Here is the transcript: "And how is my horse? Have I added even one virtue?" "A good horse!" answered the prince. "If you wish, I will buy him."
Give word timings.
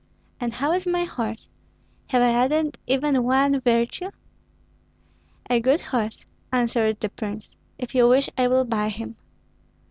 "And 0.39 0.53
how 0.55 0.71
is 0.71 0.87
my 0.87 1.03
horse? 1.03 1.51
Have 2.07 2.23
I 2.23 2.31
added 2.31 2.79
even 2.87 3.21
one 3.23 3.59
virtue?" 3.61 4.09
"A 5.47 5.59
good 5.59 5.79
horse!" 5.81 6.25
answered 6.51 6.99
the 6.99 7.09
prince. 7.09 7.55
"If 7.77 7.93
you 7.93 8.07
wish, 8.07 8.27
I 8.35 8.47
will 8.47 8.65
buy 8.65 8.89
him." 8.89 9.17